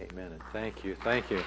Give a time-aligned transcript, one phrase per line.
[0.00, 0.30] Amen.
[0.30, 0.94] And thank you.
[0.94, 1.42] Thank you.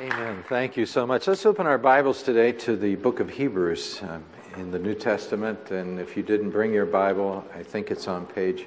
[0.00, 0.42] Amen.
[0.48, 1.28] Thank you so much.
[1.28, 4.24] Let's open our Bibles today to the book of Hebrews um,
[4.56, 5.70] in the New Testament.
[5.70, 8.66] And if you didn't bring your Bible, I think it's on page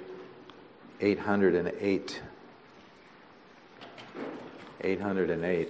[1.01, 2.21] 808.
[4.79, 5.69] 808.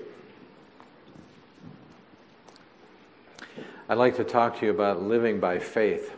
[3.89, 6.13] I'd like to talk to you about living by faith.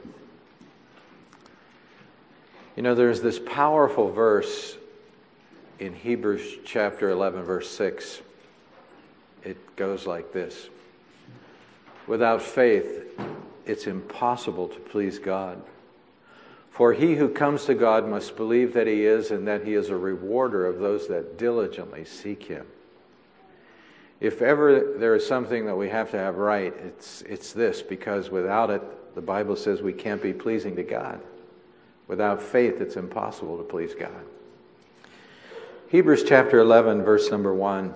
[2.76, 4.78] You know, there's this powerful verse
[5.80, 8.22] in Hebrews chapter 11, verse 6.
[9.44, 10.68] It goes like this
[12.06, 13.18] Without faith,
[13.66, 15.62] it's impossible to please God.
[16.70, 19.90] For he who comes to God must believe that he is, and that he is
[19.90, 22.66] a rewarder of those that diligently seek him.
[24.20, 28.30] If ever there is something that we have to have right, it's, it's this, because
[28.30, 31.22] without it, the Bible says we can't be pleasing to God.
[32.08, 34.12] Without faith, it's impossible to please God.
[35.90, 37.94] Hebrews chapter 11, verse number 1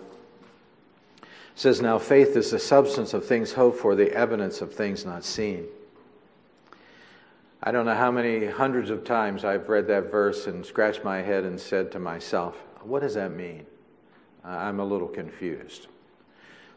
[1.55, 5.23] says, Now faith is the substance of things hoped for, the evidence of things not
[5.23, 5.65] seen.
[7.61, 11.21] I don't know how many hundreds of times I've read that verse and scratched my
[11.21, 13.65] head and said to myself, What does that mean?
[14.45, 15.87] Uh, I'm a little confused.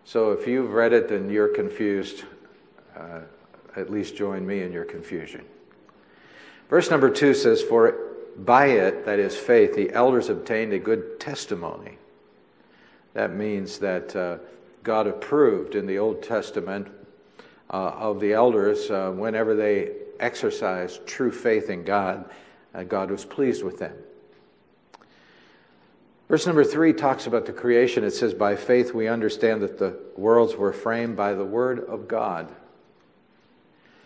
[0.04, 2.24] So if you've read it and you're confused,
[2.96, 3.20] uh,
[3.76, 5.44] at least join me in your confusion.
[6.72, 7.98] Verse number two says, For
[8.34, 11.98] by it, that is faith, the elders obtained a good testimony.
[13.12, 14.38] That means that uh,
[14.82, 16.88] God approved in the Old Testament
[17.68, 22.30] uh, of the elders uh, whenever they exercised true faith in God,
[22.74, 23.92] uh, God was pleased with them.
[26.30, 28.02] Verse number three talks about the creation.
[28.02, 32.08] It says, By faith we understand that the worlds were framed by the word of
[32.08, 32.50] God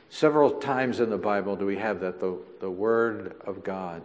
[0.09, 4.03] Several times in the Bible do we have that, the, the Word of God.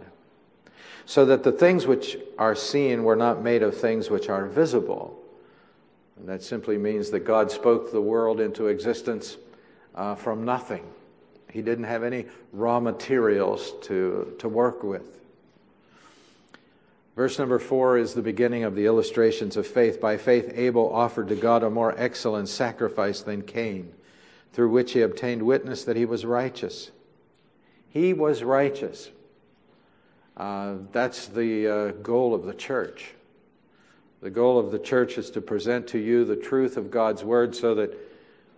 [1.06, 5.18] So that the things which are seen were not made of things which are visible.
[6.18, 9.36] And that simply means that God spoke the world into existence
[9.94, 10.84] uh, from nothing.
[11.50, 15.20] He didn't have any raw materials to, to work with.
[17.14, 20.00] Verse number four is the beginning of the illustrations of faith.
[20.00, 23.92] By faith, Abel offered to God a more excellent sacrifice than Cain
[24.52, 26.90] through which he obtained witness that he was righteous.
[27.88, 29.10] He was righteous.
[30.36, 33.12] Uh, that's the uh, goal of the church.
[34.22, 37.54] The goal of the church is to present to you the truth of God's word
[37.56, 37.98] so that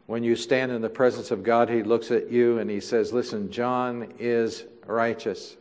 [0.06, 3.12] when you stand in the presence of God, he looks at you and he says,
[3.12, 5.56] Listen, John is righteous.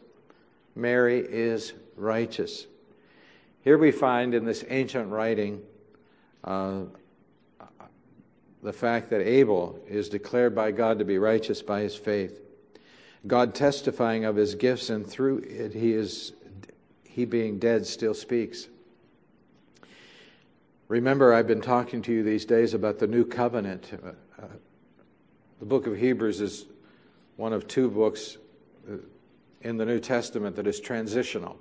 [0.76, 2.68] Mary is righteous.
[3.64, 5.62] Here we find in this ancient writing
[6.44, 6.82] uh,
[8.64, 12.40] the fact that Abel is declared by God to be righteous by his faith.
[13.28, 16.34] God testifying of his gifts, and through it he is
[17.04, 18.68] he being dead still speaks.
[20.88, 23.92] Remember, I've been talking to you these days about the new covenant.
[23.94, 24.10] Uh,
[24.42, 24.48] uh,
[25.60, 26.66] the book of Hebrews is
[27.36, 28.38] one of two books
[28.90, 28.98] uh,
[29.62, 31.58] in the New Testament that is transitional.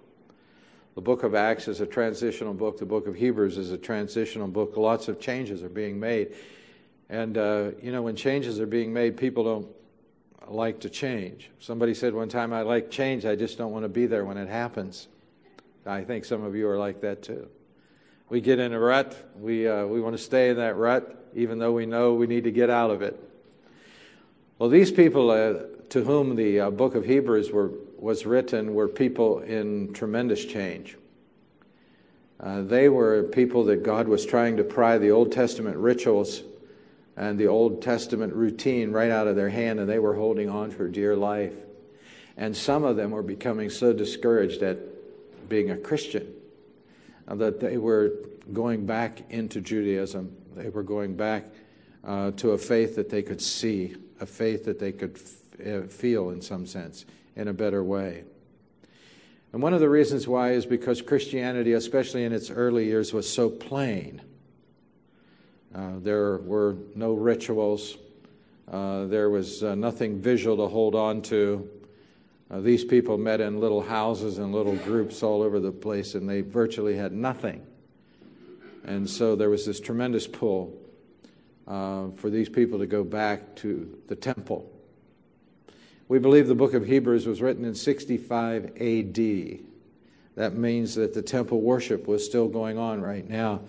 [0.94, 2.78] The book of Acts is a transitional book.
[2.78, 4.76] The book of Hebrews is a transitional book.
[4.76, 6.34] Lots of changes are being made.
[7.08, 9.68] And, uh, you know, when changes are being made, people don't
[10.48, 11.50] like to change.
[11.60, 14.36] Somebody said one time, I like change, I just don't want to be there when
[14.36, 15.08] it happens.
[15.84, 17.48] I think some of you are like that too.
[18.28, 21.58] We get in a rut, we, uh, we want to stay in that rut, even
[21.58, 23.18] though we know we need to get out of it.
[24.58, 28.88] Well, these people uh, to whom the uh, book of Hebrews were, was written were
[28.88, 30.96] people in tremendous change.
[32.40, 36.42] Uh, they were people that God was trying to pry the Old Testament rituals
[37.16, 40.70] and the Old Testament routine right out of their hand, and they were holding on
[40.70, 41.54] for dear life.
[42.36, 44.78] And some of them were becoming so discouraged at
[45.48, 46.32] being a Christian
[47.28, 48.12] uh, that they were
[48.52, 50.34] going back into Judaism.
[50.56, 51.44] They were going back
[52.04, 55.86] uh, to a faith that they could see, a faith that they could f- uh,
[55.88, 57.04] feel in some sense,
[57.36, 58.24] in a better way.
[59.52, 63.30] And one of the reasons why is because Christianity, especially in its early years, was
[63.30, 64.22] so plain
[65.74, 67.96] uh, there were no rituals.
[68.70, 71.68] Uh, there was uh, nothing visual to hold on to.
[72.50, 76.28] Uh, these people met in little houses and little groups all over the place, and
[76.28, 77.64] they virtually had nothing.
[78.84, 80.76] And so there was this tremendous pull
[81.66, 84.70] uh, for these people to go back to the temple.
[86.08, 89.60] We believe the book of Hebrews was written in 65 AD.
[90.34, 93.60] That means that the temple worship was still going on right now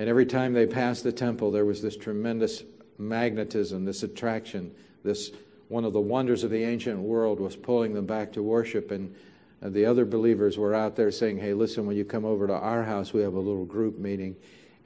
[0.00, 2.62] and every time they passed the temple, there was this tremendous
[2.96, 4.74] magnetism, this attraction,
[5.04, 5.30] this
[5.68, 8.92] one of the wonders of the ancient world was pulling them back to worship.
[8.92, 9.14] And
[9.62, 12.54] uh, the other believers were out there saying, Hey, listen, when you come over to
[12.54, 14.36] our house, we have a little group meeting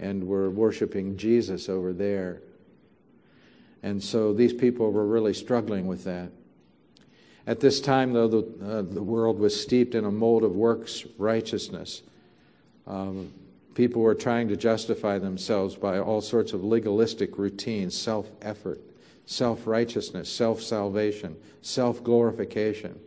[0.00, 2.42] and we're worshiping Jesus over there.
[3.84, 6.32] And so these people were really struggling with that.
[7.46, 11.04] At this time, though, the, uh, the world was steeped in a mold of works
[11.18, 12.02] righteousness.
[12.88, 13.32] Um,
[13.74, 18.80] people were trying to justify themselves by all sorts of legalistic routines, self effort,
[19.26, 22.98] self righteousness, self salvation, self glorification.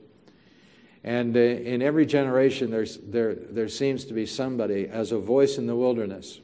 [1.03, 5.67] And uh, in every generation, there, there seems to be somebody as a voice in
[5.67, 6.41] the wilderness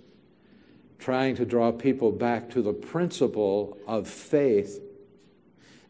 [1.04, 4.82] trying to draw people back to the principle of faith.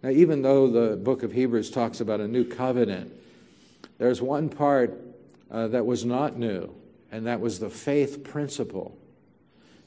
[0.01, 3.13] Now, even though the book of Hebrews talks about a new covenant,
[4.00, 5.00] there's one part
[5.51, 6.74] uh, that was not new,
[7.13, 8.98] and that was the faith principle.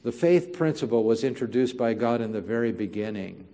[0.03, 3.45] The faith principle was introduced by God in the very beginning.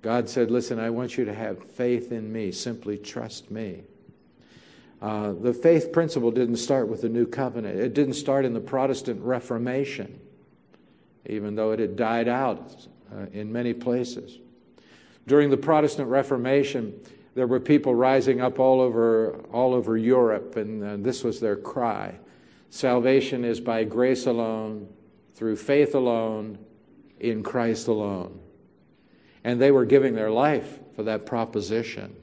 [0.00, 2.52] God said, Listen, I want you to have faith in me.
[2.52, 3.82] Simply trust me.
[5.02, 8.60] Uh, the faith principle didn't start with the new covenant, it didn't start in the
[8.60, 10.20] Protestant Reformation
[11.26, 14.38] even though it had died out uh, in many places.
[15.26, 16.98] During the Protestant Reformation,
[17.34, 21.56] there were people rising up all over, all over Europe, and uh, this was their
[21.56, 22.14] cry
[22.70, 24.88] Salvation is by grace alone,
[25.34, 26.58] through faith alone,
[27.18, 28.40] in Christ alone.
[29.44, 32.14] And they were giving their life for that proposition.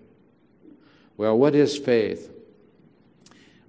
[1.17, 2.31] Well, what is faith?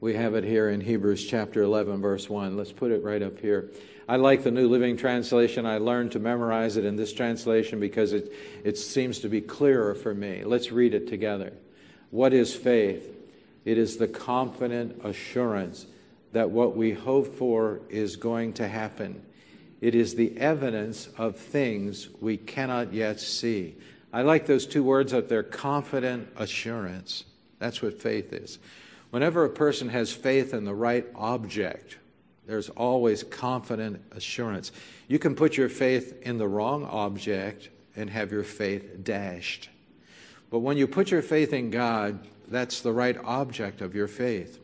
[0.00, 2.56] We have it here in Hebrews chapter 11, verse 1.
[2.56, 3.70] Let's put it right up here.
[4.08, 5.64] I like the New Living Translation.
[5.64, 8.32] I learned to memorize it in this translation because it,
[8.62, 10.44] it seems to be clearer for me.
[10.44, 11.54] Let's read it together.
[12.10, 13.16] What is faith?
[13.64, 15.86] It is the confident assurance
[16.36, 19.24] that what we hope for is going to happen.
[19.80, 23.74] It is the evidence of things we cannot yet see.
[24.12, 27.24] I like those two words up there confident assurance.
[27.58, 28.58] That's what faith is.
[29.08, 31.96] Whenever a person has faith in the right object,
[32.46, 34.72] there's always confident assurance.
[35.08, 39.70] You can put your faith in the wrong object and have your faith dashed.
[40.50, 44.60] But when you put your faith in God, that's the right object of your faith.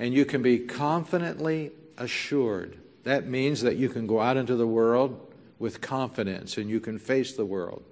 [0.00, 2.76] And you can be confidently assured.
[3.04, 6.98] That means that you can go out into the world with confidence and you can
[6.98, 7.84] face the world.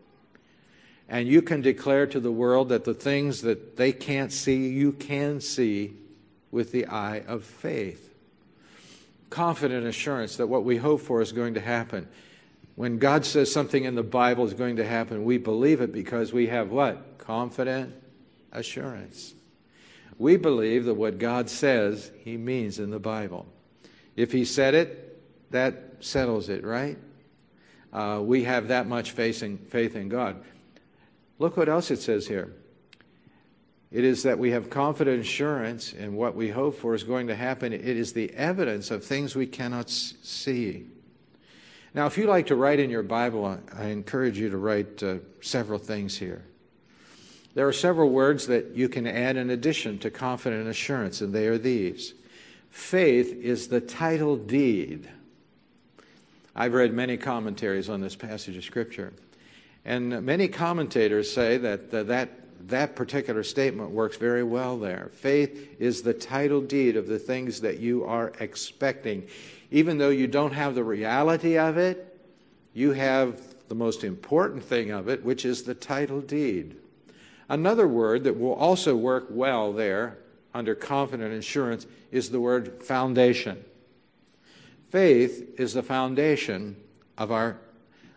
[1.09, 4.91] And you can declare to the world that the things that they can't see, you
[4.91, 5.95] can see
[6.51, 8.09] with the eye of faith
[9.31, 12.09] confident assurance that what we hope for is going to happen.
[12.77, 16.33] When God says something in the Bible is going to happen, we believe it because
[16.33, 17.19] we have what?
[17.19, 17.95] Confident
[18.53, 19.35] assurance.
[20.19, 23.47] We believe that what God says, He means in the Bible.
[24.17, 26.99] If He said it, that settles it, right?
[27.93, 30.43] Uh, we have that much faith in, faith in God.
[31.39, 32.53] Look what else it says here.
[33.91, 37.35] It is that we have confident assurance in what we hope for is going to
[37.35, 37.73] happen.
[37.73, 40.87] It is the evidence of things we cannot see.
[41.95, 45.17] Now, if you like to write in your Bible, I encourage you to write uh,
[45.41, 46.45] several things here.
[47.59, 51.49] There are several words that you can add in addition to confident assurance, and they
[51.49, 52.15] are these
[52.71, 55.09] Faith is the title deed.
[56.55, 59.13] I've read many commentaries on this passage of Scripture,
[59.85, 65.11] and many commentators say that that that particular statement works very well there.
[65.15, 69.27] Faith is the title deed of the things that you are expecting.
[69.73, 72.21] Even though you don't have the reality of it,
[72.73, 76.77] you have the most important thing of it, which is the title deed.
[77.49, 80.19] Another word that will also work well there
[80.53, 83.65] under confident assurance is the word foundation.
[84.91, 86.77] Faith is the foundation
[87.17, 87.59] of our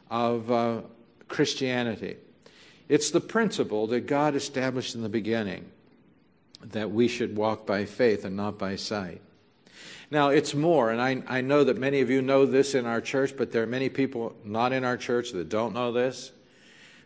[0.09, 0.81] of uh,
[1.29, 2.17] Christianity.
[2.89, 5.71] It's the principle that God established in the beginning
[6.61, 9.21] that we should walk by faith and not by sight.
[10.11, 12.99] Now, it's more, and I, I know that many of you know this in our
[12.99, 16.33] church, but there are many people not in our church that don't know this.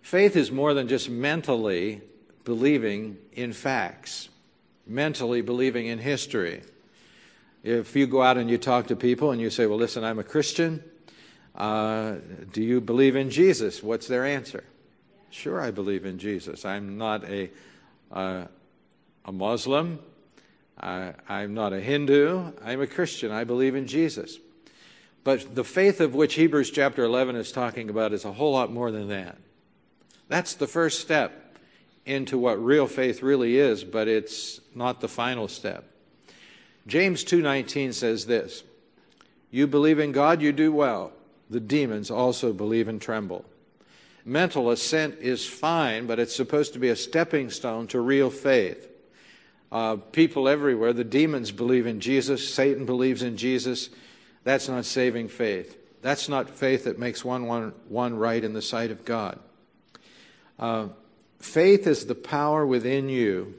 [0.01, 2.01] Faith is more than just mentally
[2.45, 4.29] believing in facts,
[4.87, 6.61] mentally believing in history.
[7.63, 10.19] If you go out and you talk to people and you say, Well, listen, I'm
[10.19, 10.83] a Christian,
[11.55, 12.15] uh,
[12.53, 13.81] do you believe in Jesus?
[13.81, 14.63] What's their answer?
[15.31, 16.63] Sure, I believe in Jesus.
[16.63, 17.49] I'm not a,
[18.11, 18.45] uh,
[19.25, 19.99] a Muslim.
[20.79, 22.51] I, I'm not a Hindu.
[22.63, 23.31] I'm a Christian.
[23.31, 24.37] I believe in Jesus.
[25.23, 28.71] But the faith of which Hebrews chapter 11 is talking about is a whole lot
[28.71, 29.37] more than that.
[30.27, 31.44] That's the first step
[32.05, 35.85] into what real faith really is, but it's not the final step.
[36.87, 38.63] James 2:19 says this,
[39.51, 41.13] "You believe in God, you do well.
[41.49, 43.45] The demons also believe and tremble."
[44.25, 48.89] mental assent is fine, but it's supposed to be a stepping stone to real faith.
[49.71, 53.89] Uh, people everywhere, the demons believe in Jesus, Satan believes in Jesus.
[54.43, 55.77] That's not saving faith.
[56.01, 59.39] That's not faith that makes one, one, one right in the sight of God.
[60.57, 60.87] Uh,
[61.45, 63.53] faith is the power within you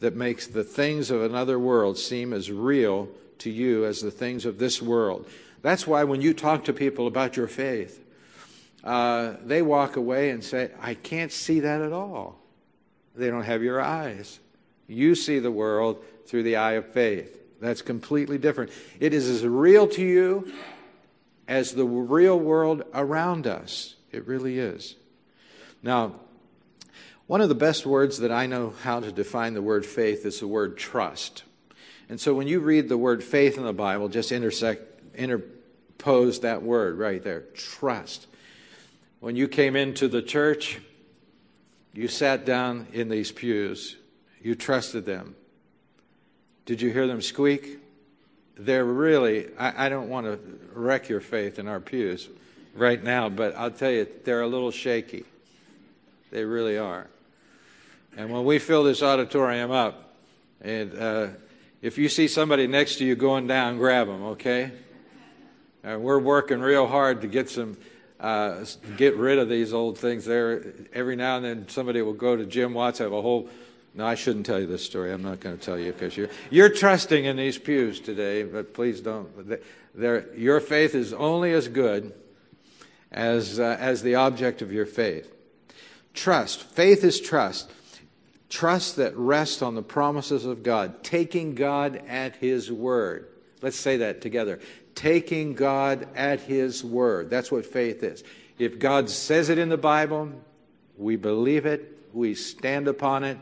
[0.00, 4.44] that makes the things of another world seem as real to you as the things
[4.44, 5.26] of this world.
[5.62, 8.04] That's why when you talk to people about your faith,
[8.82, 12.40] uh, they walk away and say, I can't see that at all.
[13.14, 14.40] They don't have your eyes.
[14.88, 17.38] You see the world through the eye of faith.
[17.60, 18.72] That's completely different.
[18.98, 20.52] It is as real to you
[21.46, 23.94] as the real world around us.
[24.10, 24.96] It really is.
[25.82, 26.14] Now,
[27.26, 30.40] one of the best words that I know how to define the word faith is
[30.40, 31.44] the word trust.
[32.08, 36.62] And so when you read the word faith in the Bible, just intersect, interpose that
[36.62, 38.26] word right there trust.
[39.20, 40.80] When you came into the church,
[41.94, 43.96] you sat down in these pews,
[44.42, 45.36] you trusted them.
[46.66, 47.78] Did you hear them squeak?
[48.56, 50.38] They're really, I, I don't want to
[50.74, 52.28] wreck your faith in our pews
[52.74, 55.24] right now, but I'll tell you, they're a little shaky.
[56.32, 57.06] They really are.
[58.16, 60.14] And when we fill this auditorium up,
[60.62, 61.28] and uh,
[61.82, 64.72] if you see somebody next to you going down, grab them, okay?
[65.84, 67.76] Uh, we're working real hard to get some,
[68.18, 68.64] uh,
[68.96, 70.24] get rid of these old things.
[70.24, 73.50] There, every now and then, somebody will go to Jim Watts, have a whole.
[73.94, 75.12] No, I shouldn't tell you this story.
[75.12, 78.42] I'm not going to tell you because you're you're trusting in these pews today.
[78.42, 79.28] But please don't.
[80.34, 82.14] your faith is only as good
[83.10, 85.31] as uh, as the object of your faith.
[86.14, 86.62] Trust.
[86.62, 87.70] Faith is trust.
[88.48, 93.28] Trust that rests on the promises of God, taking God at His word.
[93.62, 94.60] Let's say that together.
[94.94, 97.30] Taking God at His word.
[97.30, 98.22] That's what faith is.
[98.58, 100.32] If God says it in the Bible,
[100.98, 103.38] we believe it, we stand upon it,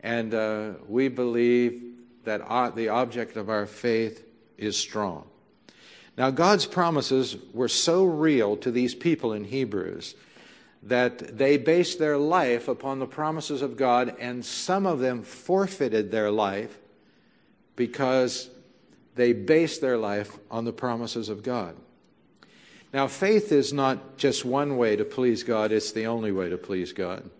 [0.00, 1.82] and uh, we believe
[2.24, 4.24] that the object of our faith
[4.56, 5.26] is strong.
[6.16, 10.14] Now, God's promises were so real to these people in Hebrews
[10.84, 16.10] that they based their life upon the promises of God, and some of them forfeited
[16.10, 16.76] their life
[17.76, 18.50] because
[19.14, 21.76] they based their life on the promises of God.
[22.92, 26.58] Now, faith is not just one way to please God, it's the only way to
[26.58, 27.30] please God.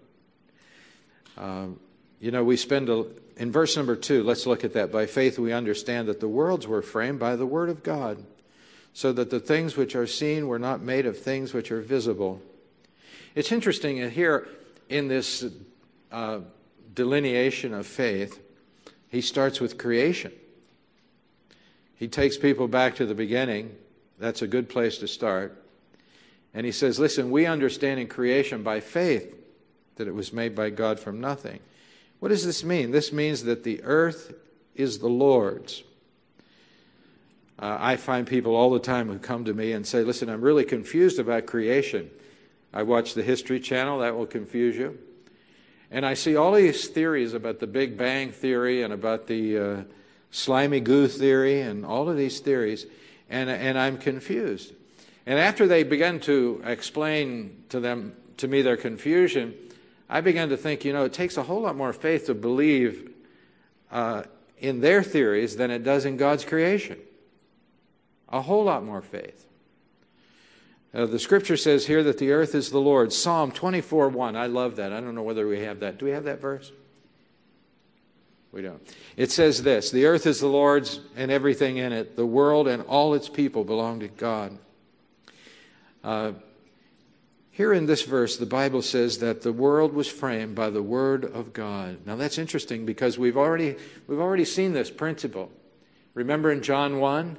[1.37, 1.78] Um,
[2.20, 3.06] you know, we spend a,
[3.37, 4.92] in verse number two, let's look at that.
[4.92, 8.25] By faith, we understand that the worlds were framed by the word of God,
[8.94, 12.40] so that the things which are seen were not made of things which are visible.
[13.35, 14.47] It's interesting here
[14.89, 15.45] in this
[16.11, 16.41] uh,
[16.95, 18.41] delineation of faith,
[19.09, 20.33] he starts with creation.
[21.97, 23.75] He takes people back to the beginning.
[24.19, 25.65] That's a good place to start.
[26.53, 29.35] And he says, Listen, we understand in creation by faith
[29.97, 31.61] that it was made by God from nothing.
[32.19, 32.91] What does this mean?
[32.91, 34.35] This means that the earth
[34.75, 35.83] is the Lord's.
[37.59, 40.43] Uh, I find people all the time who come to me and say, Listen, I'm
[40.43, 42.11] really confused about creation.
[42.73, 44.99] I watch the History Channel, that will confuse you.
[45.91, 49.83] And I see all these theories about the Big Bang Theory and about the uh,
[50.31, 52.87] slimy goo theory and all of these theories,
[53.29, 54.73] and, and I'm confused.
[55.26, 59.55] And after they began to explain to them to me their confusion,
[60.09, 63.12] I began to think, you know, it takes a whole lot more faith to believe
[63.91, 64.25] uh,
[64.59, 66.99] in their theories than it does in God's creation.
[68.31, 69.47] A whole lot more faith.
[70.94, 73.16] Uh, the scripture says here that the earth is the Lord's.
[73.16, 74.37] Psalm 24 1.
[74.37, 74.92] I love that.
[74.92, 75.99] I don't know whether we have that.
[75.99, 76.70] Do we have that verse?
[78.52, 78.82] We don't.
[79.16, 82.16] It says this The earth is the Lord's and everything in it.
[82.16, 84.58] The world and all its people belong to God.
[86.04, 86.32] Uh,
[87.50, 91.25] here in this verse, the Bible says that the world was framed by the Word
[91.25, 91.99] of God.
[92.06, 95.50] Now that's interesting because we've already, we've already seen this principle.
[96.14, 97.38] Remember in John 1?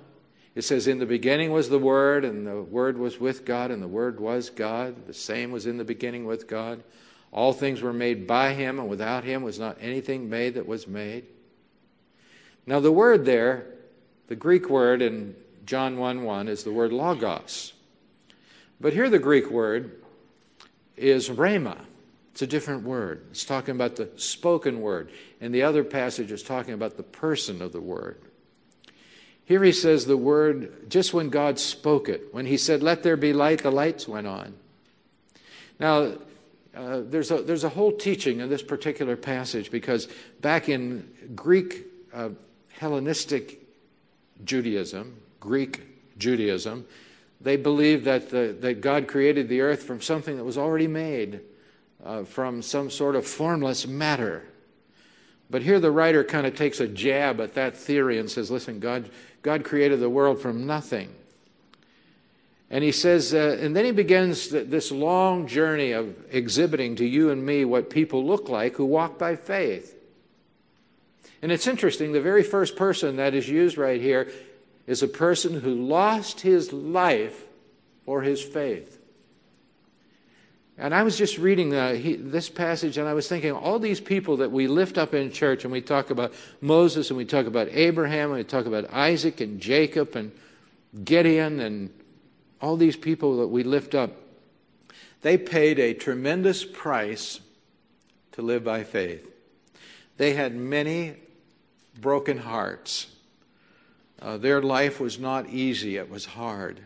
[0.56, 3.82] It says, In the beginning was the Word, and the Word was with God, and
[3.82, 5.08] the Word was God.
[5.08, 6.84] The same was in the beginning with God.
[7.32, 10.88] All things were made by Him, and without Him was not anything made that was
[10.88, 11.26] made.
[12.66, 13.66] Now, the word there,
[14.28, 17.74] the Greek word in John 1 1 is the word logos.
[18.80, 20.02] But here the Greek word
[20.96, 21.78] is rhema.
[22.32, 23.28] It's a different word.
[23.32, 25.12] It's talking about the spoken word.
[25.40, 28.20] And the other passage is talking about the person of the word.
[29.46, 32.34] Here he says the word just when God spoke it.
[32.34, 34.54] When he said, Let there be light, the lights went on.
[35.80, 36.14] Now,
[36.76, 40.08] uh, there's, a, there's a whole teaching in this particular passage because
[40.42, 42.30] back in Greek uh,
[42.70, 43.62] Hellenistic
[44.44, 45.82] Judaism, Greek
[46.18, 46.86] Judaism,
[47.42, 51.42] they believed that, the, that God created the earth from something that was already made,
[52.04, 54.44] uh, from some sort of formless matter.
[55.54, 58.80] But here the writer kind of takes a jab at that theory and says, listen,
[58.80, 59.12] God,
[59.44, 61.14] God created the world from nothing.
[62.72, 67.06] And he says, uh, and then he begins th- this long journey of exhibiting to
[67.06, 69.96] you and me what people look like who walk by faith.
[71.44, 74.32] And it's interesting, the very first person that is used right here
[74.88, 77.46] is a person who lost his life
[78.06, 79.00] for his faith.
[80.78, 84.00] And I was just reading the, he, this passage and I was thinking, all these
[84.00, 87.46] people that we lift up in church, and we talk about Moses, and we talk
[87.46, 90.32] about Abraham, and we talk about Isaac and Jacob and
[91.04, 91.90] Gideon, and
[92.60, 94.12] all these people that we lift up,
[95.22, 97.40] they paid a tremendous price
[98.32, 99.30] to live by faith.
[100.18, 101.16] They had many
[102.00, 103.08] broken hearts.
[104.22, 106.80] Uh, their life was not easy, it was hard.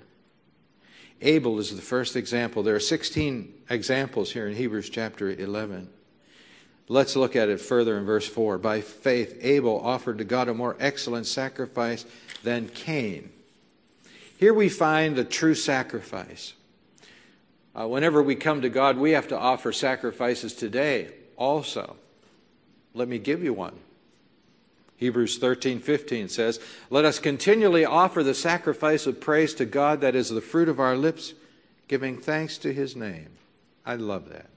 [1.21, 2.63] Abel is the first example.
[2.63, 5.89] There are 16 examples here in Hebrews chapter 11.
[6.89, 8.57] Let's look at it further in verse 4.
[8.57, 12.05] By faith, Abel offered to God a more excellent sacrifice
[12.43, 13.31] than Cain.
[14.37, 16.53] Here we find the true sacrifice.
[17.75, 21.95] Uh, whenever we come to God, we have to offer sacrifices today also.
[22.93, 23.73] Let me give you one.
[24.97, 30.15] Hebrews 13, 15 says, Let us continually offer the sacrifice of praise to God that
[30.15, 31.33] is the fruit of our lips,
[31.87, 33.29] giving thanks to his name.
[33.85, 34.49] I love that.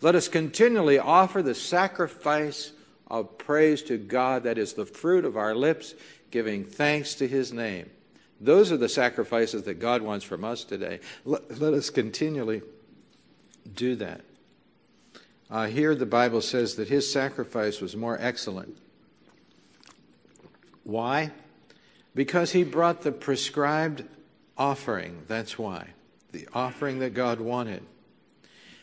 [0.00, 2.72] Let us continually offer the sacrifice
[3.06, 5.94] of praise to God that is the fruit of our lips,
[6.32, 7.88] giving thanks to his name.
[8.40, 10.98] Those are the sacrifices that God wants from us today.
[11.24, 12.62] Let, let us continually
[13.72, 14.22] do that.
[15.48, 18.76] Uh, here, the Bible says that his sacrifice was more excellent
[20.84, 21.32] why?
[22.14, 24.04] Because he brought the prescribed
[24.56, 25.22] offering.
[25.26, 25.88] That's why.
[26.32, 27.82] The offering that God wanted.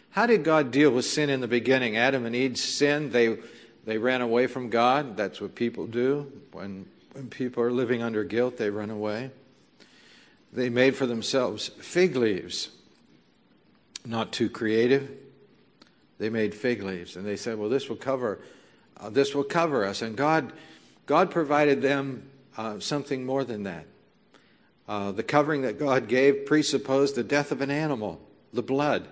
[0.10, 1.96] How did God deal with sin in the beginning?
[1.96, 3.13] Adam and Eve sinned.
[3.13, 3.38] They,
[3.86, 5.15] they ran away from God.
[5.15, 6.29] That's what people do.
[6.51, 9.32] When, when people are living under guilt, they run away.
[10.52, 12.69] They made for themselves fig leaves.
[14.06, 15.10] Not too creative.
[16.17, 17.15] They made fig leaves.
[17.15, 18.39] And they said, well, this will cover,
[18.99, 20.02] uh, this will cover us.
[20.02, 20.52] And God
[21.12, 22.24] God provided them
[22.56, 23.86] uh, something more than that.
[24.88, 28.21] Uh, the covering that God gave presupposed the death of an animal,
[28.54, 29.10] the blood.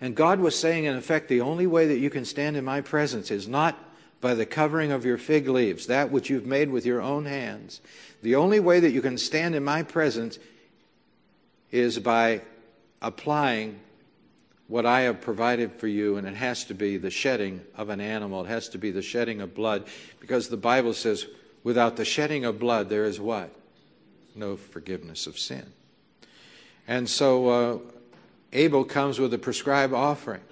[0.00, 2.80] And God was saying, in effect, the only way that you can stand in my
[2.80, 3.78] presence is not
[4.20, 7.80] by the covering of your fig leaves, that which you've made with your own hands.
[8.20, 10.40] The only way that you can stand in my presence
[11.70, 12.40] is by
[13.00, 13.78] applying
[14.68, 18.00] what I have provided for you, and it has to be the shedding of an
[18.00, 18.44] animal.
[18.44, 19.86] It has to be the shedding of blood,
[20.20, 21.26] because the Bible says,
[21.64, 23.50] without the shedding of blood, there is what?
[24.34, 25.72] No forgiveness of sin.
[26.86, 27.78] And so uh,
[28.52, 30.42] Abel comes with a prescribed offering.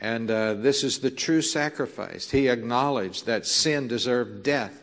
[0.00, 2.30] And uh, this is the true sacrifice.
[2.30, 4.82] He acknowledged that sin deserved death.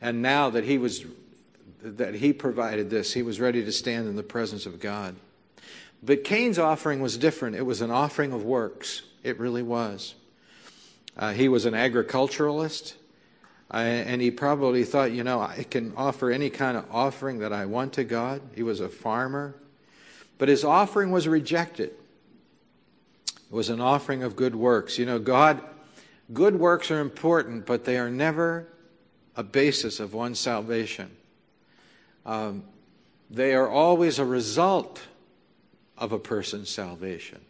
[0.00, 1.04] And now that he was
[1.82, 5.16] that he provided this, he was ready to stand in the presence of God.
[6.02, 7.56] But Cain's offering was different.
[7.56, 9.02] It was an offering of works.
[9.22, 10.14] It really was.
[11.16, 12.96] Uh, he was an agriculturalist,
[13.72, 17.52] uh, and he probably thought, you know, I can offer any kind of offering that
[17.52, 18.40] I want to God.
[18.54, 19.54] He was a farmer.
[20.38, 21.90] But his offering was rejected.
[23.26, 24.98] It was an offering of good works.
[24.98, 25.62] You know, God,
[26.32, 28.66] good works are important, but they are never
[29.36, 31.10] a basis of one's salvation.
[32.26, 32.64] Um,
[33.30, 35.00] they are always a result
[36.02, 37.40] of a person's salvation.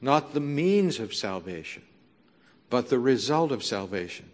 [0.00, 1.82] Not the means of salvation,
[2.70, 4.30] but the result of salvation.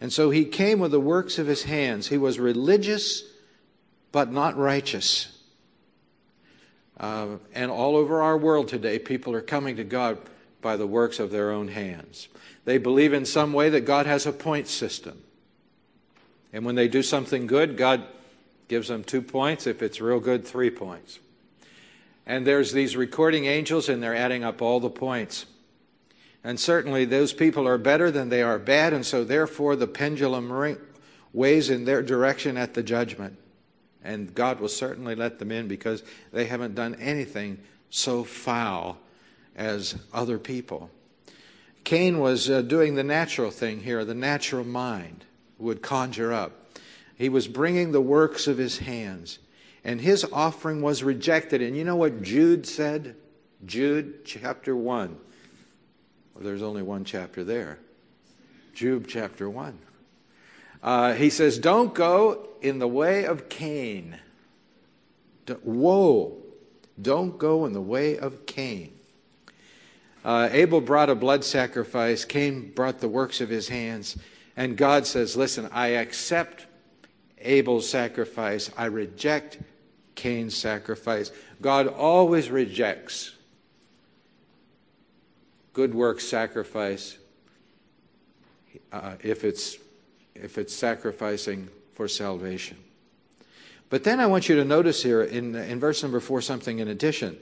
[0.00, 2.06] And so he came with the works of his hands.
[2.06, 3.24] He was religious,
[4.12, 5.36] but not righteous.
[6.98, 10.16] Uh, and all over our world today, people are coming to God
[10.62, 12.28] by the works of their own hands.
[12.64, 15.20] They believe in some way that God has a point system.
[16.52, 18.04] And when they do something good, God
[18.68, 19.66] gives them two points.
[19.66, 21.18] If it's real good, three points.
[22.30, 25.46] And there's these recording angels, and they're adding up all the points.
[26.44, 30.78] And certainly those people are better than they are bad, and so therefore the pendulum
[31.32, 33.36] weighs in their direction at the judgment.
[34.04, 37.58] And God will certainly let them in because they haven't done anything
[37.90, 38.98] so foul
[39.56, 40.88] as other people.
[41.82, 45.24] Cain was uh, doing the natural thing here, the natural mind
[45.58, 46.52] would conjure up.
[47.16, 49.40] He was bringing the works of his hands
[49.84, 51.62] and his offering was rejected.
[51.62, 53.16] And you know what Jude said?
[53.64, 55.16] Jude chapter 1.
[56.34, 57.78] Well, there's only one chapter there.
[58.74, 59.78] Jude chapter 1.
[60.82, 64.18] Uh, he says, Don't go in the way of Cain.
[65.62, 66.38] Woe!
[67.00, 68.92] Don't go in the way of Cain.
[70.24, 74.18] Uh, Abel brought a blood sacrifice, Cain brought the works of his hands.
[74.56, 76.66] And God says, Listen, I accept
[77.40, 79.58] Abel's sacrifice, I reject
[80.14, 81.32] Cain's sacrifice.
[81.60, 83.32] God always rejects
[85.72, 87.16] good works sacrifice
[88.92, 89.78] uh, if, it's,
[90.34, 92.76] if it's sacrificing for salvation.
[93.88, 96.88] But then I want you to notice here in, in verse number four something in
[96.88, 97.38] addition.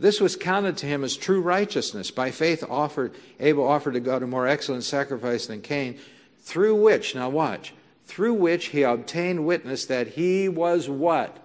[0.00, 2.10] This was counted to him as true righteousness.
[2.12, 5.98] By faith, offered, Abel offered to God a more excellent sacrifice than Cain,
[6.40, 7.74] through which, now watch,
[8.08, 11.36] through which he obtained witness that he was what?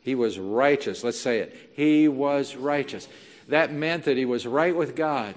[0.00, 1.02] He was righteous.
[1.02, 1.70] Let's say it.
[1.74, 3.08] He was righteous.
[3.48, 5.34] That meant that he was right with God.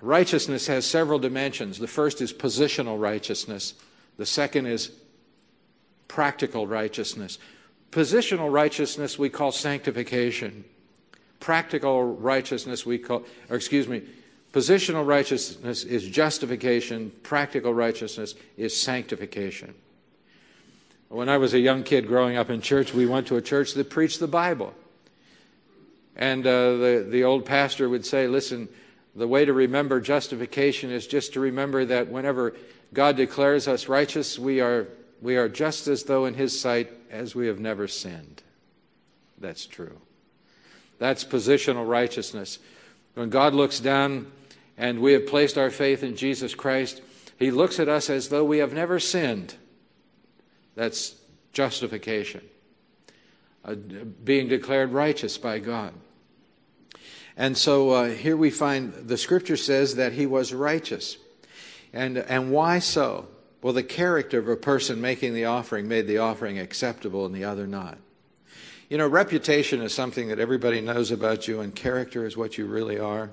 [0.00, 1.78] Righteousness has several dimensions.
[1.78, 3.74] The first is positional righteousness,
[4.16, 4.90] the second is
[6.08, 7.38] practical righteousness.
[7.90, 10.64] Positional righteousness we call sanctification.
[11.40, 14.02] Practical righteousness we call, or excuse me,
[14.54, 19.74] positional righteousness is justification, practical righteousness is sanctification.
[21.08, 23.74] When I was a young kid growing up in church, we went to a church
[23.74, 24.72] that preached the Bible.
[26.14, 28.68] And uh, the, the old pastor would say, Listen,
[29.16, 32.54] the way to remember justification is just to remember that whenever
[32.92, 34.86] God declares us righteous, we are,
[35.20, 38.42] we are just as though in His sight as we have never sinned.
[39.38, 40.00] That's true.
[41.00, 42.60] That's positional righteousness.
[43.14, 44.30] When God looks down
[44.76, 47.02] and we have placed our faith in Jesus Christ,
[47.38, 49.54] He looks at us as though we have never sinned.
[50.74, 51.14] That's
[51.52, 52.42] justification,
[53.64, 55.94] uh, being declared righteous by God.
[57.36, 61.16] And so uh, here we find the scripture says that he was righteous.
[61.92, 63.28] And, and why so?
[63.62, 67.44] Well, the character of a person making the offering made the offering acceptable and the
[67.44, 67.98] other not.
[68.88, 72.66] You know, reputation is something that everybody knows about you, and character is what you
[72.66, 73.30] really are.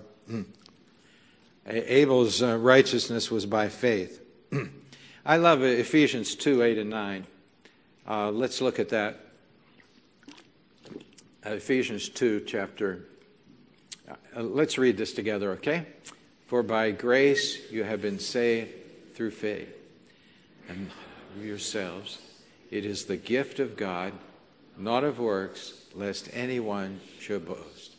[1.68, 4.22] Abel's uh, righteousness was by faith.
[5.26, 7.28] I love Ephesians 2 8 and 9.
[8.08, 9.20] Uh, let's look at that.
[11.44, 13.06] Ephesians 2, chapter.
[14.10, 15.86] Uh, let's read this together, okay?
[16.48, 19.74] For by grace you have been saved through faith
[20.68, 20.90] and
[21.40, 22.20] yourselves.
[22.72, 24.14] It is the gift of God,
[24.78, 27.96] not of works, lest anyone should boast.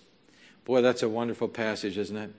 [0.64, 2.32] Boy, that's a wonderful passage, isn't it?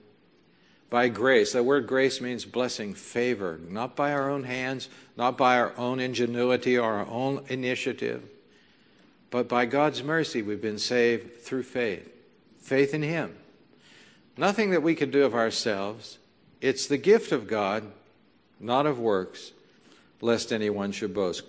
[0.93, 1.53] By grace.
[1.53, 5.99] That word grace means blessing, favor, not by our own hands, not by our own
[5.99, 8.21] ingenuity or our own initiative,
[9.31, 12.07] but by God's mercy we've been saved through faith.
[12.61, 13.35] Faith in Him.
[14.37, 16.19] Nothing that we could do of ourselves.
[16.61, 17.91] It's the gift of God,
[18.59, 19.51] not of works,
[20.21, 21.41] lest anyone should boast.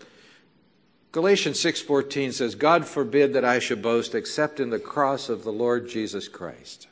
[1.13, 5.53] Galatians 6:14 says, "God forbid that I should boast except in the cross of the
[5.53, 6.89] Lord Jesus Christ."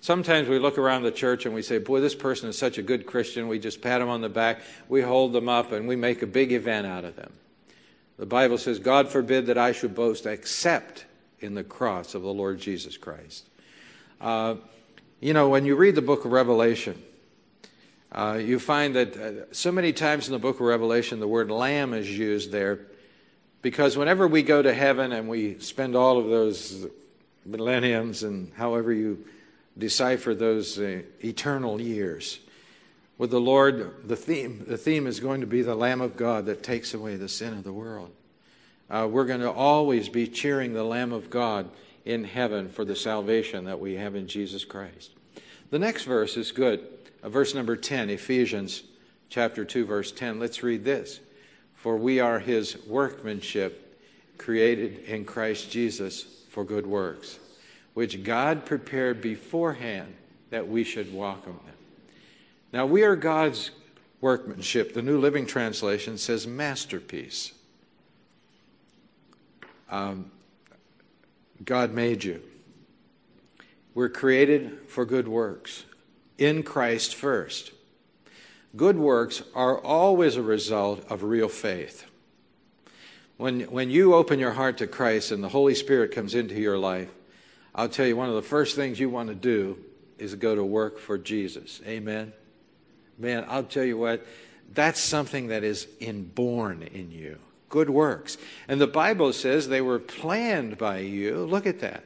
[0.00, 2.82] Sometimes we look around the church and we say, Boy, this person is such a
[2.82, 3.48] good Christian.
[3.48, 6.26] We just pat them on the back, we hold them up, and we make a
[6.26, 7.32] big event out of them.
[8.18, 11.06] The Bible says, God forbid that I should boast except
[11.40, 13.48] in the cross of the Lord Jesus Christ.
[14.20, 14.56] Uh,
[15.20, 17.00] you know, when you read the book of Revelation,
[18.10, 21.50] uh, you find that uh, so many times in the book of Revelation, the word
[21.50, 22.80] lamb is used there
[23.62, 26.86] because whenever we go to heaven and we spend all of those
[27.44, 29.24] millenniums and however you
[29.78, 32.40] decipher those uh, eternal years,
[33.16, 36.46] with the Lord, the theme, the theme is going to be the Lamb of God
[36.46, 38.10] that takes away the sin of the world.
[38.90, 41.68] Uh, we're going to always be cheering the Lamb of God
[42.04, 45.10] in heaven for the salvation that we have in Jesus Christ.
[45.70, 46.86] The next verse is good.
[47.22, 48.82] Uh, verse number 10, Ephesians
[49.28, 50.38] chapter 2, verse 10.
[50.38, 51.20] Let's read this.
[51.74, 54.00] For we are his workmanship,
[54.38, 57.38] created in Christ Jesus for good works,
[57.98, 60.14] which God prepared beforehand
[60.50, 61.58] that we should walk them.
[62.72, 63.72] Now, we are God's
[64.20, 64.94] workmanship.
[64.94, 67.54] The New Living Translation says masterpiece.
[69.90, 70.30] Um,
[71.64, 72.40] God made you.
[73.94, 75.84] We're created for good works
[76.38, 77.72] in Christ first.
[78.76, 82.06] Good works are always a result of real faith.
[83.38, 86.78] When, when you open your heart to Christ and the Holy Spirit comes into your
[86.78, 87.10] life,
[87.78, 89.78] I'll tell you one of the first things you want to do
[90.18, 91.80] is go to work for Jesus.
[91.86, 92.32] Amen?
[93.16, 94.26] Man, I'll tell you what,
[94.74, 97.38] that's something that is inborn in you.
[97.68, 98.36] Good works.
[98.66, 101.44] And the Bible says they were planned by you.
[101.44, 102.02] Look at that.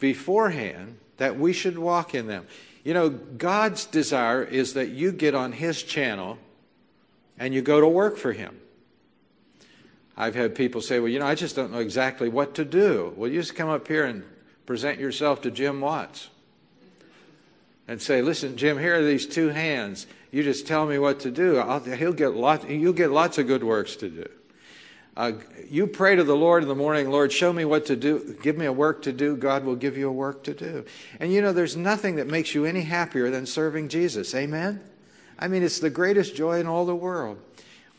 [0.00, 2.48] Beforehand, that we should walk in them.
[2.82, 6.38] You know, God's desire is that you get on His channel
[7.38, 8.58] and you go to work for Him.
[10.20, 13.14] I've had people say, well, you know, I just don't know exactly what to do.
[13.16, 14.24] Well, you just come up here and
[14.66, 16.28] present yourself to Jim Watts
[17.86, 20.08] and say, listen, Jim, here are these two hands.
[20.32, 21.58] You just tell me what to do.
[21.58, 24.28] I'll, he'll get lot, you'll get lots of good works to do.
[25.16, 25.32] Uh,
[25.70, 28.36] you pray to the Lord in the morning, Lord, show me what to do.
[28.42, 29.36] Give me a work to do.
[29.36, 30.84] God will give you a work to do.
[31.20, 34.34] And you know, there's nothing that makes you any happier than serving Jesus.
[34.34, 34.80] Amen?
[35.38, 37.40] I mean, it's the greatest joy in all the world.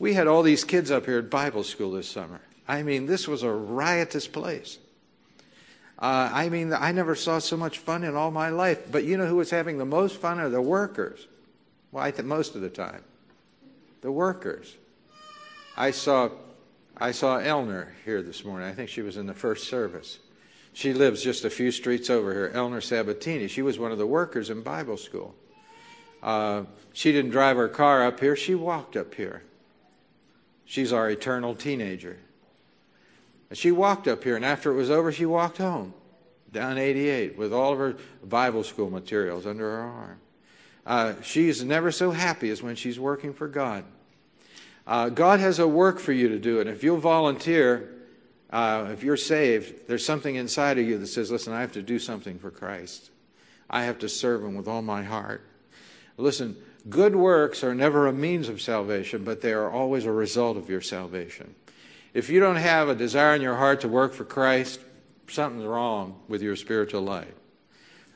[0.00, 2.40] We had all these kids up here at Bible school this summer.
[2.66, 4.78] I mean, this was a riotous place.
[5.98, 8.90] Uh, I mean, I never saw so much fun in all my life.
[8.90, 11.28] But you know who was having the most fun are the workers.
[11.92, 13.04] Well, I think most of the time.
[14.00, 14.74] The workers.
[15.76, 16.30] I saw
[16.96, 18.68] I saw Elner here this morning.
[18.68, 20.18] I think she was in the first service.
[20.72, 23.48] She lives just a few streets over here, Elner Sabatini.
[23.48, 25.34] She was one of the workers in Bible school.
[26.22, 29.42] Uh, she didn't drive her car up here, she walked up here.
[30.70, 32.16] She's our eternal teenager.
[33.48, 35.92] And She walked up here, and after it was over, she walked home
[36.52, 40.20] down 88 with all of her Bible school materials under her arm.
[40.86, 43.82] Uh, she's never so happy as when she's working for God.
[44.86, 47.92] Uh, God has a work for you to do, and if you'll volunteer,
[48.50, 51.82] uh, if you're saved, there's something inside of you that says, Listen, I have to
[51.82, 53.10] do something for Christ.
[53.68, 55.42] I have to serve Him with all my heart.
[56.16, 56.56] Listen,
[56.88, 60.68] good works are never a means of salvation, but they are always a result of
[60.68, 61.54] your salvation.
[62.14, 64.80] If you don't have a desire in your heart to work for Christ,
[65.28, 67.32] something's wrong with your spiritual life.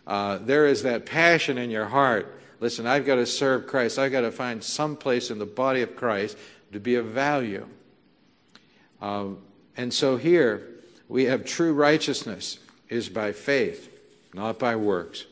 [0.06, 2.40] Uh, there is that passion in your heart.
[2.60, 3.98] Listen, I've got to serve Christ.
[3.98, 6.36] I've got to find some place in the body of Christ
[6.72, 7.66] to be of value.
[9.00, 9.38] Um,
[9.76, 10.68] and so here
[11.08, 13.90] we have true righteousness is by faith,
[14.32, 15.24] not by works.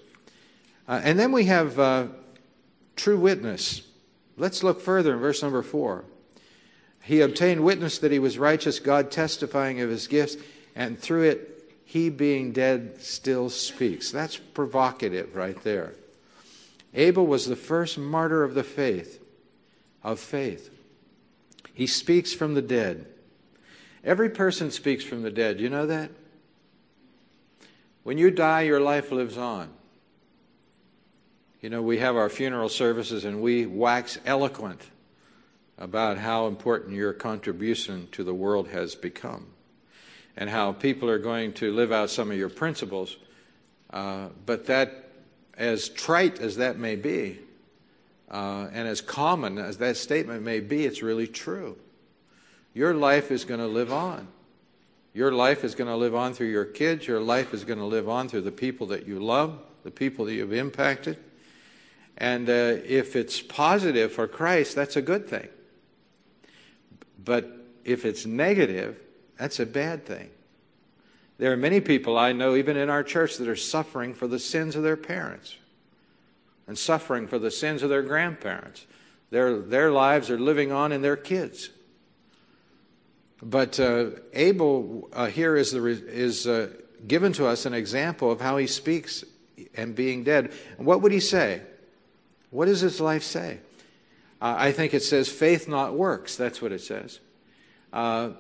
[0.89, 2.07] Uh, and then we have uh,
[2.97, 3.83] true witness.
[4.37, 6.05] Let's look further in verse number four.
[7.03, 10.37] He obtained witness that he was righteous, God testifying of his gifts,
[10.75, 14.11] and through it, he being dead still speaks.
[14.11, 15.95] That's provocative right there.
[16.95, 19.23] Abel was the first martyr of the faith,
[20.03, 20.71] of faith.
[21.75, 23.07] He speaks from the dead.
[24.05, 25.61] Every person speaks from the dead.
[25.61, 26.11] You know that?
[28.03, 29.71] When you die, your life lives on.
[31.63, 34.83] You know, we have our funeral services and we wax eloquent
[35.79, 39.47] about how important your contribution to the world has become
[40.37, 43.17] and how people are going to live out some of your principles.
[43.93, 45.09] Uh, but that,
[45.57, 47.39] as trite as that may be,
[48.29, 51.79] uh, and as common as that statement may be, it's really true.
[52.75, 54.27] Your life is going to live on.
[55.15, 57.07] Your life is going to live on through your kids.
[57.07, 60.25] Your life is going to live on through the people that you love, the people
[60.25, 61.19] that you've impacted.
[62.23, 65.49] And uh, if it's positive for Christ, that's a good thing.
[67.23, 67.51] But
[67.85, 69.01] if it's negative,
[69.37, 70.31] that's a bad thing.
[71.39, 74.39] There are many people I know, even in our church, that are suffering for the
[74.39, 75.57] sins of their parents
[76.69, 78.87] and suffering for the sins of their grandparents.
[79.31, 81.71] Their, their lives are living on in their kids.
[83.43, 86.69] But uh, Abel uh, here is, the, is uh,
[87.05, 89.25] given to us an example of how he speaks
[89.75, 90.53] and being dead.
[90.77, 91.63] what would he say?
[92.53, 93.59] What does his life say?
[94.41, 96.37] Uh, I think it says faith, not works.
[96.37, 97.19] That's what it says.
[97.93, 98.31] Uh,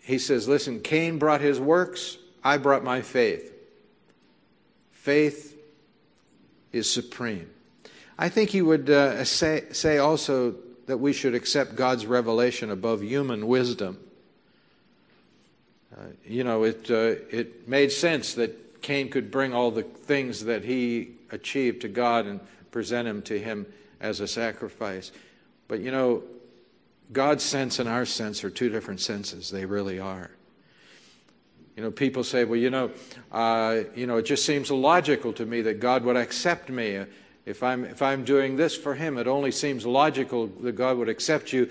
[0.00, 3.52] he says, listen, Cain brought his works, I brought my faith.
[4.92, 5.56] Faith
[6.72, 7.50] is supreme.
[8.18, 10.54] I think he would uh, say, say also
[10.86, 13.98] that we should accept God's revelation above human wisdom.
[15.96, 20.44] Uh, you know, it, uh, it made sense that Cain could bring all the things
[20.44, 23.66] that he achieved to God and present them to him
[24.00, 25.12] as a sacrifice.
[25.66, 26.22] But you know,
[27.12, 29.50] God's sense and our sense are two different senses.
[29.50, 30.30] They really are.
[31.76, 32.90] You know, people say, well, you know,
[33.30, 37.04] uh, you know, it just seems illogical to me that God would accept me.
[37.46, 41.08] If I'm, if I'm doing this for Him, it only seems logical that God would
[41.08, 41.70] accept you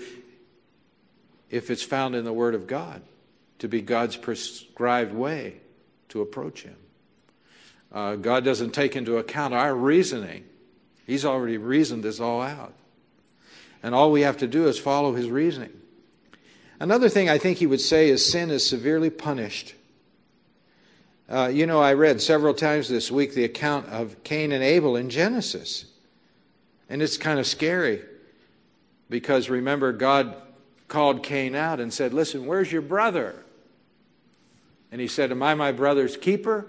[1.50, 3.02] if it's found in the Word of God
[3.58, 5.60] to be God's prescribed way
[6.08, 6.76] to approach Him.
[7.92, 10.44] Uh, God doesn't take into account our reasoning,
[11.08, 12.72] He's already reasoned this all out.
[13.82, 15.72] And all we have to do is follow His reasoning.
[16.78, 19.74] Another thing I think He would say is sin is severely punished
[21.28, 24.96] uh, you know, I read several times this week the account of Cain and Abel
[24.96, 25.84] in Genesis.
[26.88, 28.02] And it's kind of scary
[29.10, 30.34] because remember, God
[30.88, 33.44] called Cain out and said, Listen, where's your brother?
[34.90, 36.66] And he said, Am I my brother's keeper?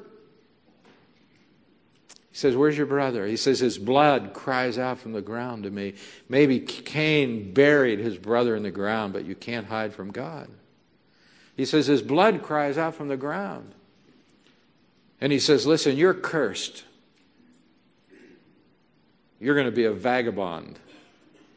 [2.32, 3.26] He says, Where's your brother?
[3.26, 5.96] He says, His blood cries out from the ground to me.
[6.28, 10.50] Maybe Cain buried his brother in the ground, but you can't hide from God.
[11.60, 13.74] He says his blood cries out from the ground.
[15.20, 16.86] And he says, Listen, you're cursed.
[19.42, 20.80] You're going to be a vagabond.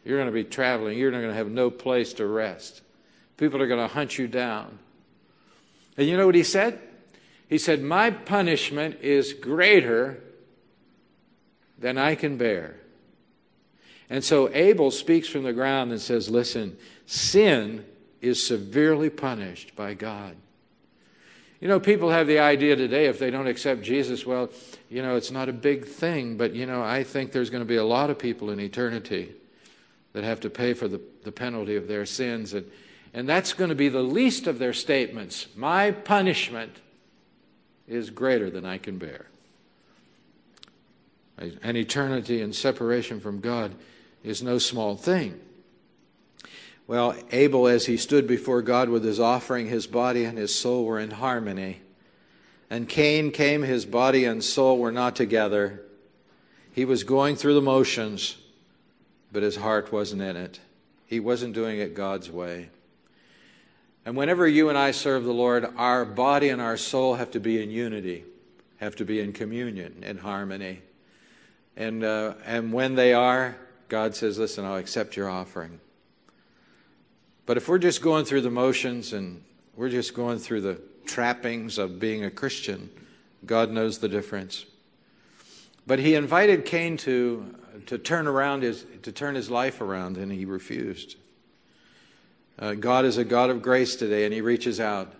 [0.05, 0.99] You're going to be traveling.
[0.99, 2.81] You're going to have no place to rest.
[3.37, 4.79] People are going to hunt you down.
[5.97, 6.81] And you know what he said?
[7.49, 10.21] He said, My punishment is greater
[11.83, 12.77] than I can bear.
[14.09, 17.85] And so Abel speaks from the ground and says, Listen, sin
[18.21, 20.37] is severely punished by God.
[21.61, 24.51] You know, people have the idea today if they don't accept Jesus, well,
[24.89, 27.69] you know, it's not a big thing, but, you know, I think there's going to
[27.69, 29.33] be a lot of people in eternity
[30.13, 32.53] that have to pay for the, the penalty of their sins.
[32.53, 32.69] And,
[33.15, 35.47] and that's going to be the least of their statements.
[35.55, 36.77] My punishment
[37.87, 39.27] is greater than I can bear.
[41.63, 43.75] An eternity in separation from God
[44.23, 45.41] is no small thing.
[46.87, 50.85] Well, Abel, as he stood before God with his offering, his body and his soul
[50.85, 51.81] were in harmony.
[52.69, 55.83] And Cain came, his body and soul were not together.
[56.73, 58.37] He was going through the motions,
[59.31, 60.61] but his heart wasn't in it.
[61.07, 62.71] He wasn't doing it God's way.
[64.05, 67.41] And whenever you and I serve the Lord, our body and our soul have to
[67.41, 68.25] be in unity,
[68.79, 70.81] have to be in communion, in harmony.
[71.77, 73.57] And, uh, and when they are,
[73.89, 75.81] God says, Listen, I'll accept your offering.
[77.47, 79.43] But if we're just going through the motions and
[79.75, 82.91] we're just going through the trappings of being a Christian,
[83.45, 84.65] God knows the difference.
[85.87, 87.55] But he invited Cain to,
[87.87, 91.17] to turn around his, to turn his life around, and he refused.
[92.59, 95.13] Uh, God is a God of grace today, and he reaches out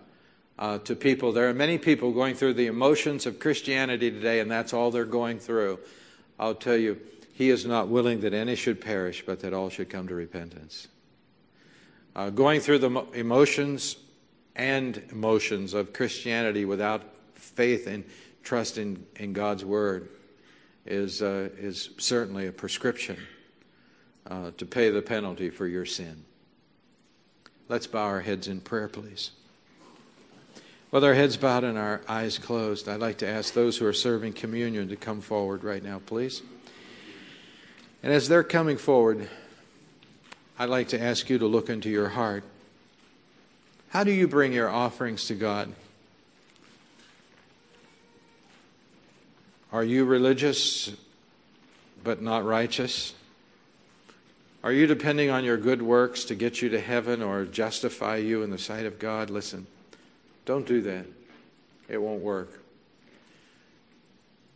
[0.57, 1.33] uh, to people.
[1.33, 5.03] There are many people going through the emotions of Christianity today, and that's all they're
[5.03, 5.79] going through.
[6.39, 6.99] I'll tell you,
[7.33, 10.87] he is not willing that any should perish, but that all should come to repentance.
[12.15, 13.95] Uh, going through the emotions
[14.55, 17.01] and emotions of Christianity without
[17.33, 18.03] faith and
[18.43, 20.09] trust in, in God's Word
[20.85, 23.17] is, uh, is certainly a prescription
[24.27, 26.23] uh, to pay the penalty for your sin.
[27.67, 29.31] Let's bow our heads in prayer, please.
[30.93, 33.93] With our heads bowed and our eyes closed, I'd like to ask those who are
[33.93, 36.43] serving communion to come forward right now, please.
[38.03, 39.27] And as they're coming forward,
[40.59, 42.43] I'd like to ask you to look into your heart.
[43.89, 45.73] How do you bring your offerings to God?
[49.71, 50.91] Are you religious
[52.03, 53.15] but not righteous?
[54.63, 58.43] Are you depending on your good works to get you to heaven or justify you
[58.43, 59.31] in the sight of God?
[59.31, 59.65] Listen,
[60.45, 61.05] don't do that.
[61.87, 62.61] It won't work.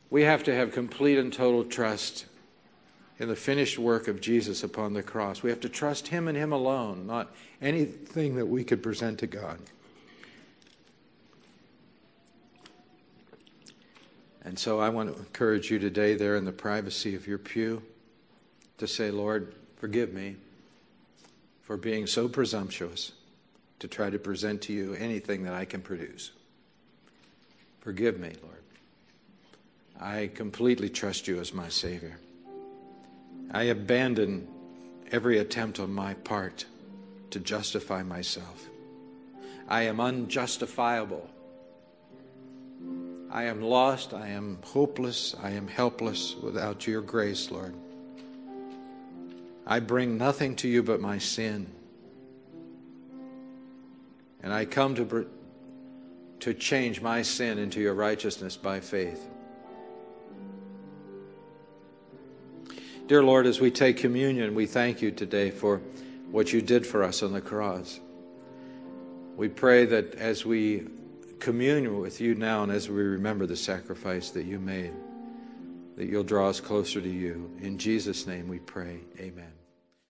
[0.10, 2.26] We have to have complete and total trust
[3.19, 5.43] in the finished work of Jesus upon the cross.
[5.43, 9.28] We have to trust Him and Him alone, not anything that we could present to
[9.28, 9.60] God.
[14.43, 17.82] And so I want to encourage you today, there in the privacy of your pew,
[18.78, 20.38] to say, Lord, forgive me
[21.63, 23.12] for being so presumptuous
[23.79, 26.31] to try to present to you anything that I can produce.
[27.81, 28.55] Forgive me, Lord.
[29.99, 32.19] I completely trust you as my Savior.
[33.51, 34.47] I abandon
[35.11, 36.65] every attempt on my part
[37.31, 38.67] to justify myself.
[39.67, 41.29] I am unjustifiable.
[43.29, 44.13] I am lost.
[44.13, 45.35] I am hopeless.
[45.41, 47.73] I am helpless without your grace, Lord.
[49.65, 51.67] I bring nothing to you but my sin.
[54.47, 55.27] And I come to,
[56.39, 59.27] to change my sin into your righteousness by faith.
[63.07, 65.79] Dear Lord, as we take communion, we thank you today for
[66.31, 67.99] what you did for us on the cross.
[69.36, 70.88] We pray that as we
[71.39, 74.93] commune with you now and as we remember the sacrifice that you made,
[75.97, 77.51] that you'll draw us closer to you.
[77.60, 79.01] In Jesus' name we pray.
[79.19, 79.56] Amen.